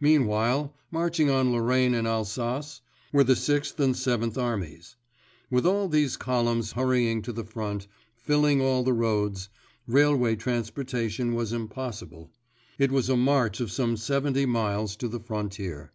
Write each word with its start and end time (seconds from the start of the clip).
Meanwhile, 0.00 0.74
marching 0.90 1.30
on 1.30 1.50
Lorraine 1.50 1.94
and 1.94 2.06
Alsace, 2.06 2.82
were 3.10 3.24
the 3.24 3.34
Sixth 3.34 3.80
and 3.80 3.96
Seventh 3.96 4.36
Armies. 4.36 4.96
With 5.50 5.64
all 5.64 5.88
these 5.88 6.18
columns 6.18 6.72
hurrying 6.72 7.22
to 7.22 7.32
the 7.32 7.42
front, 7.46 7.86
filling 8.18 8.60
all 8.60 8.82
the 8.84 8.92
roads, 8.92 9.48
railway 9.86 10.36
transportation 10.36 11.32
was 11.34 11.54
impossible. 11.54 12.30
It 12.78 12.92
was 12.92 13.08
a 13.08 13.16
march 13.16 13.60
of 13.60 13.72
some 13.72 13.96
seventy 13.96 14.44
miles 14.44 14.94
to 14.96 15.08
the 15.08 15.20
frontier. 15.20 15.90